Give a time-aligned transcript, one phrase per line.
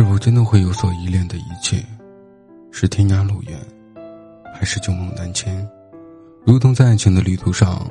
[0.00, 1.76] 是否真的会有所依恋的一切？
[2.70, 3.58] 是天涯路远，
[4.54, 5.68] 还是旧梦难牵？
[6.42, 7.86] 如同在爱情的旅途上，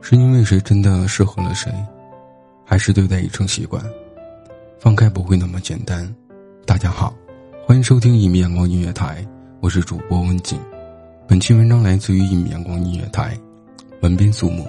[0.00, 1.70] 是因为谁真的适合了谁，
[2.64, 3.84] 还是对待已成习惯？
[4.78, 6.10] 放开不会那么简单。
[6.64, 7.14] 大家好，
[7.66, 9.22] 欢迎收听一米阳光音乐台，
[9.60, 10.58] 我是主播温景。
[11.28, 13.36] 本期文章来自于一米阳光音乐台，
[14.00, 14.66] 文斌苏木。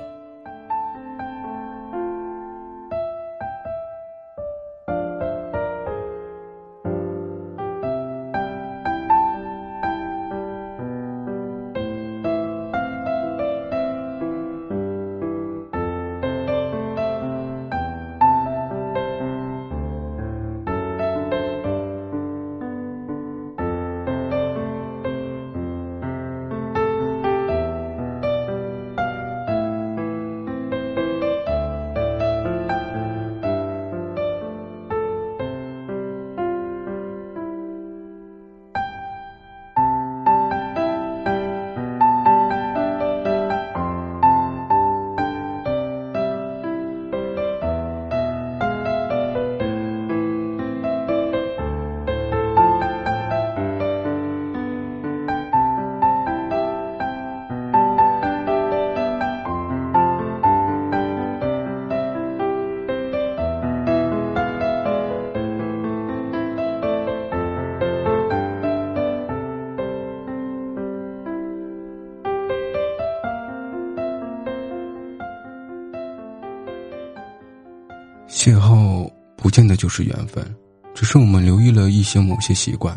[78.43, 80.45] 邂逅不见得就是缘分，
[80.93, 82.93] 只是我们留意了一些某些习惯；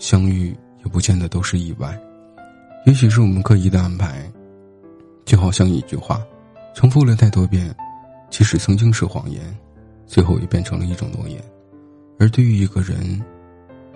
[0.00, 0.52] 相遇
[0.84, 1.96] 也不见得都是意外，
[2.84, 4.28] 也许是我们刻意的安排。
[5.24, 6.20] 就好像一句话，
[6.74, 7.72] 重复了太多遍，
[8.28, 9.56] 即使曾经是谎言，
[10.04, 11.40] 最后也变成了一种诺言。
[12.18, 13.22] 而对于一个人，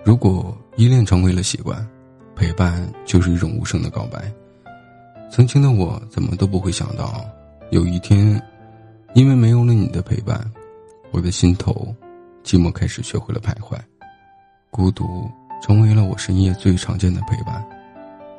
[0.05, 1.85] 如果依恋成为了习惯，
[2.33, 4.31] 陪伴就是一种无声的告白。
[5.29, 7.25] 曾经的我怎么都不会想到，
[7.71, 8.41] 有一天，
[9.15, 10.49] 因为没有了你的陪伴。
[11.11, 11.95] 我的心头，
[12.43, 13.77] 寂寞开始学会了徘徊，
[14.69, 15.29] 孤独
[15.61, 17.65] 成为了我深夜最常见的陪伴，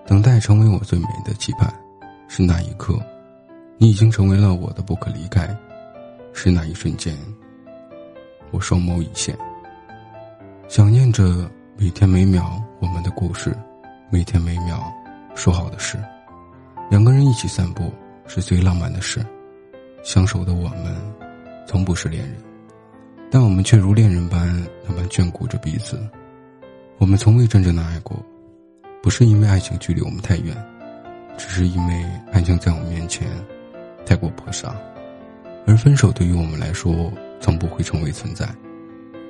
[0.07, 1.73] 等待成为我最美的期盼。
[2.29, 3.01] 是那一刻，
[3.79, 5.49] 你已经成为了我的不可离开。
[6.35, 7.17] 是那一瞬间，
[8.51, 9.37] 我双眸一现，
[10.69, 13.57] 想念着每天每秒我们的故事，
[14.11, 14.93] 每天每秒
[15.35, 15.99] 说好的事。
[16.91, 17.91] 两个人一起散步
[18.27, 19.25] 是最浪漫的事，
[20.05, 20.95] 相守的我们，
[21.67, 22.48] 从不是恋人。
[23.31, 26.01] 但我们却如恋人般那般眷顾着彼此，
[26.97, 28.17] 我们从未真正的爱过，
[29.03, 30.57] 不是因为爱情距离我们太远，
[31.37, 33.29] 只是因为爱情在我们面前
[34.07, 34.75] 太过泼洒，
[35.67, 38.49] 而分手对于我们来说从不会成为存在。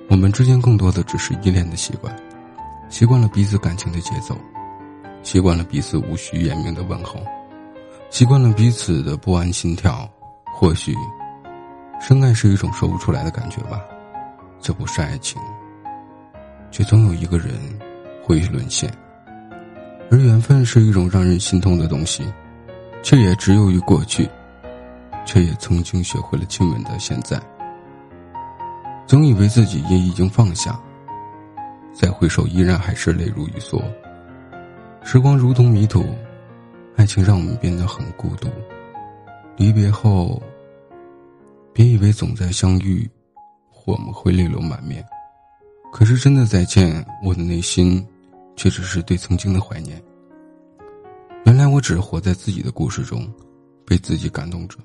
[0.08, 2.14] 我们之间更多的只是依恋的习惯，
[2.88, 4.34] 习惯了彼此感情的节奏，
[5.22, 7.20] 习惯了彼此无需言明的问候，
[8.10, 10.08] 习惯了彼此的不安心跳，
[10.54, 10.94] 或许。
[12.00, 13.84] 深爱是一种说不出来的感觉吧，
[14.60, 15.40] 这不是爱情，
[16.70, 17.48] 却总有一个人
[18.22, 18.92] 会沦陷。
[20.10, 22.24] 而缘分是一种让人心痛的东西，
[23.02, 24.28] 却也只有于过去，
[25.24, 27.40] 却也曾经学会了亲吻的现在。
[29.06, 30.78] 总以为自己也已经放下，
[31.92, 33.82] 再回首依然还是泪如雨梭。
[35.02, 36.04] 时光如同迷途，
[36.96, 38.48] 爱情让我们变得很孤独，
[39.56, 40.42] 离别后。
[41.72, 43.08] 别以为总在相遇，
[43.88, 45.02] 我们会泪流满面。
[45.90, 48.06] 可是真的再见，我的内心
[48.54, 49.98] 却只是对曾经的怀念。
[51.46, 53.26] 原来我只是活在自己的故事中，
[53.86, 54.76] 被自己感动着。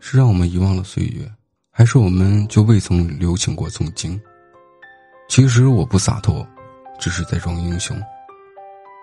[0.00, 1.26] 是让我们遗忘了岁月，
[1.70, 4.20] 还是我们就未曾留情过曾经？
[5.26, 6.46] 其实我不洒脱，
[7.00, 7.96] 只是在装英雄，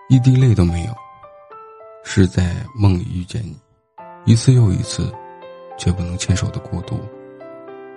[0.08, 0.94] 一滴泪都没有。
[2.04, 3.56] 是在梦里遇见你，
[4.26, 5.12] 一次又一次，
[5.76, 7.00] 却不能牵手的孤独。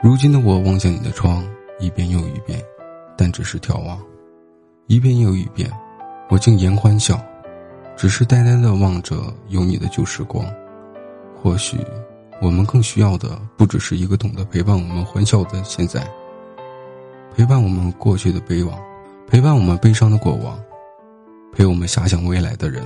[0.03, 1.43] 如今的我望向你的窗，
[1.79, 2.61] 一遍又一遍，
[3.17, 3.99] 但只是眺望。
[4.87, 5.71] 一遍又一遍，
[6.29, 7.19] 我竟言欢笑，
[7.95, 9.15] 只是呆呆的望着
[9.47, 10.45] 有你的旧时光。
[11.41, 11.77] 或许，
[12.41, 16.05] 我们更需要的不只是一个懂得陪伴我们欢笑的现在，
[17.35, 18.77] 陪伴我们过去的悲往，
[19.27, 20.59] 陪伴我们悲伤的过往，
[21.53, 22.83] 陪我们遐想未来的人，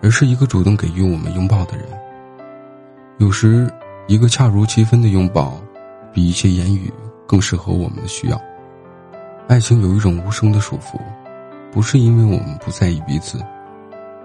[0.00, 1.86] 而是一个主动给予我们拥抱的人。
[3.18, 3.70] 有时，
[4.06, 5.60] 一个恰如其分的拥抱，
[6.12, 6.92] 比一些言语
[7.26, 8.40] 更适合我们的需要。
[9.48, 10.98] 爱情有一种无声的束缚，
[11.72, 13.38] 不是因为我们不在意彼此，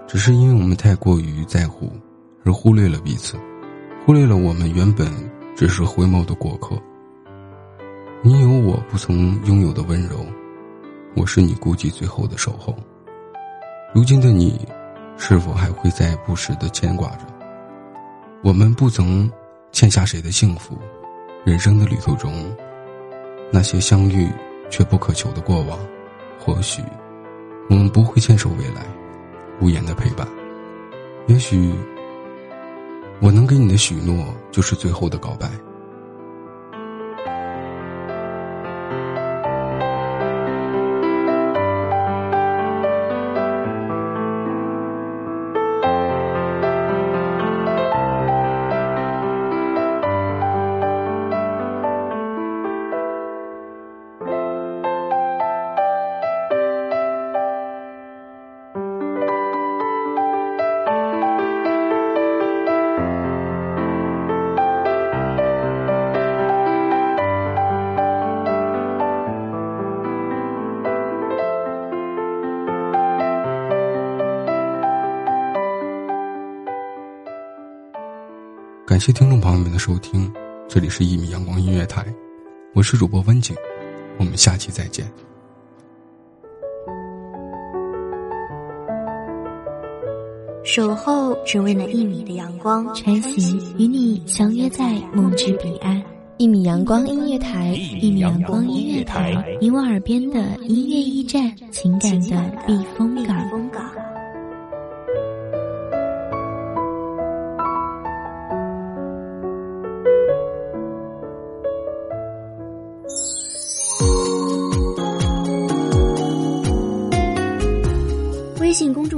[0.06, 1.90] 只是因为我们太过于在乎，
[2.44, 3.36] 而忽略了彼此，
[4.04, 5.10] 忽略了我们原本
[5.56, 6.76] 只是回眸的过客。
[8.22, 10.24] 你有我不曾拥有的温柔，
[11.14, 12.74] 我是你孤寂最后的守候。
[13.94, 14.60] 如今的你，
[15.16, 17.26] 是否还会在不时的牵挂着？
[18.42, 19.30] 我们不曾
[19.72, 20.78] 欠下谁的幸福，
[21.46, 22.54] 人生的旅途中，
[23.50, 24.28] 那些相遇。
[24.68, 25.78] 却不可求的过往，
[26.40, 26.82] 或许
[27.70, 28.84] 我们不会牵手未来，
[29.60, 30.26] 无言的陪伴。
[31.28, 31.72] 也许
[33.20, 35.48] 我能给你的许诺，就是最后的告白。
[78.96, 80.32] 感谢听众朋友们的收听，
[80.66, 82.02] 这里是一米阳光音乐台，
[82.72, 83.54] 我是主播温景，
[84.18, 85.06] 我们下期再见。
[90.64, 96.02] 守候只为那一米的阳光，穿行与你相约在梦之彼岸。
[96.38, 103.25] 一米阳光音乐台，一米阳光音乐台，你我耳边的音乐驿站，情感的避风港。